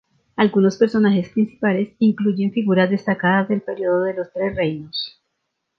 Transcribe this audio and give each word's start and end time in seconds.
Algunos 0.35 0.77
personajes 0.77 1.29
principales 1.29 1.89
incluyen 1.99 2.51
figuras 2.51 2.89
destacadas 2.89 3.47
del 3.49 3.61
período 3.61 4.01
de 4.01 4.15
los 4.15 4.33
Tres 4.33 4.55
Reinos. 4.55 5.21